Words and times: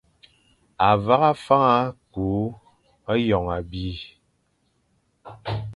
A 0.87 0.89
hagha 1.05 1.31
fana 1.43 1.77
ku 2.11 2.27
hyôm 3.05 3.47
abî, 3.57 3.89